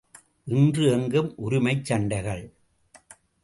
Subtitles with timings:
[0.47, 2.43] இன்று எங்கும் உரிமைச் சண்டைகள்!